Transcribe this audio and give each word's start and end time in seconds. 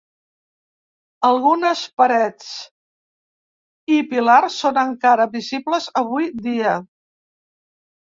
Algunes 1.29 1.83
parets 2.03 2.49
i 3.99 4.01
pilars 4.17 4.59
són 4.65 4.83
encara 4.87 5.31
visibles 5.39 5.91
avui 6.05 6.31
dia. 6.51 6.79